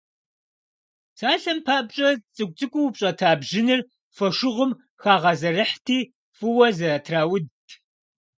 Псалъэм 1.15 1.59
папщӏэ, 1.65 2.09
цӏыкӏу-цӏыкӏуу 2.35 2.85
упщӏэта 2.87 3.29
бжьыныр 3.39 3.81
фошыгъум 4.15 4.71
хагъэзэрыхьти, 5.01 5.99
фӏыуэ 6.37 6.67
зэтраудт. 6.77 7.67